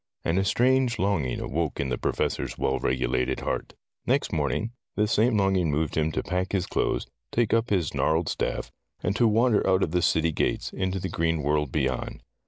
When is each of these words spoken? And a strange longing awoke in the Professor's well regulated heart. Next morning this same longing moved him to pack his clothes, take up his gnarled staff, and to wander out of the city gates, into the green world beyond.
And 0.25 0.39
a 0.39 0.43
strange 0.43 0.97
longing 0.97 1.39
awoke 1.39 1.79
in 1.79 1.89
the 1.89 1.97
Professor's 1.99 2.57
well 2.57 2.79
regulated 2.79 3.41
heart. 3.41 3.75
Next 4.07 4.33
morning 4.33 4.71
this 4.95 5.11
same 5.11 5.37
longing 5.37 5.69
moved 5.69 5.95
him 5.95 6.11
to 6.13 6.23
pack 6.23 6.53
his 6.53 6.65
clothes, 6.65 7.05
take 7.31 7.53
up 7.53 7.69
his 7.69 7.93
gnarled 7.93 8.27
staff, 8.27 8.71
and 9.03 9.15
to 9.15 9.27
wander 9.27 9.61
out 9.69 9.83
of 9.83 9.91
the 9.91 10.01
city 10.01 10.31
gates, 10.31 10.73
into 10.73 10.99
the 10.99 11.07
green 11.07 11.43
world 11.43 11.71
beyond. 11.71 12.23